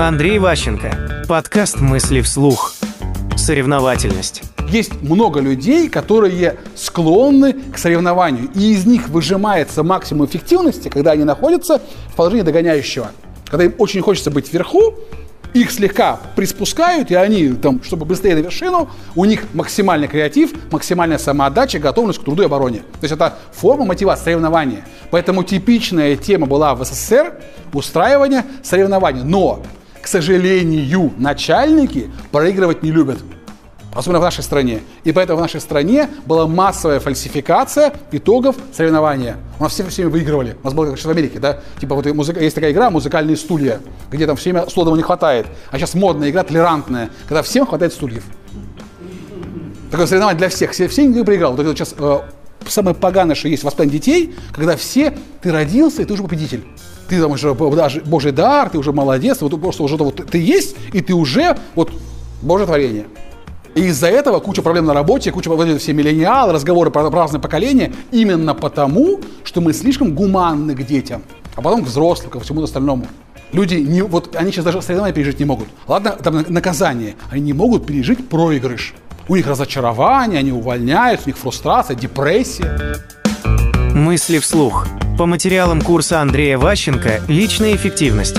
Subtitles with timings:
[0.00, 1.26] Андрей Ващенко.
[1.28, 2.72] Подкаст «Мысли вслух».
[3.36, 4.42] Соревновательность.
[4.70, 11.24] Есть много людей, которые склонны к соревнованию, и из них выжимается максимум эффективности, когда они
[11.24, 13.10] находятся в положении догоняющего.
[13.50, 14.94] Когда им очень хочется быть вверху,
[15.52, 21.18] их слегка приспускают, и они, там, чтобы быстрее на вершину, у них максимальный креатив, максимальная
[21.18, 22.78] самоотдача, готовность к труду и обороне.
[22.78, 24.82] То есть это форма мотивации, соревнования.
[25.10, 27.34] Поэтому типичная тема была в СССР
[27.74, 29.24] устраивание соревнований.
[29.24, 29.62] Но,
[30.02, 33.18] к сожалению, начальники проигрывать не любят
[33.94, 34.80] особенно в нашей стране.
[35.04, 39.36] И поэтому в нашей стране была массовая фальсификация итогов соревнования.
[39.58, 40.56] У нас все всеми выигрывали.
[40.62, 41.60] У нас было как в Америке, да?
[41.80, 45.46] Типа вот музыка, есть такая игра «Музыкальные стулья», где там все время слотов не хватает.
[45.70, 48.24] А сейчас модная игра толерантная, когда всем хватает стульев.
[49.90, 50.70] Такое соревнование для всех.
[50.70, 51.52] Все, все никто проиграл.
[51.52, 52.18] Вот это сейчас э,
[52.68, 56.64] самое поганое, что есть воспитание детей, когда все, ты родился, и ты уже победитель.
[57.10, 60.76] Ты там уже даже Божий дар, ты уже молодец, вот просто уже вот ты есть,
[60.92, 61.90] и ты уже вот
[62.40, 63.06] Божье творение.
[63.74, 67.92] И из-за этого куча проблем на работе, куча вот все миллениалы, разговоры про разные поколения,
[68.12, 71.24] именно потому, что мы слишком гуманны к детям,
[71.56, 73.06] а потом к взрослым, ко всему остальному.
[73.50, 75.66] Люди, не, вот они сейчас даже соревнования пережить не могут.
[75.88, 78.94] Ладно, там наказание, они не могут пережить проигрыш.
[79.26, 82.98] У них разочарование, они увольняются, у них фрустрация, депрессия.
[83.94, 84.86] Мысли вслух.
[85.20, 88.36] По материалам курса Андрея Ващенко «Личная эффективность».